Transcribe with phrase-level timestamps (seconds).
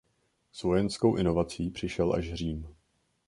[0.51, 2.75] S vojenskou inovací přišel až Řím.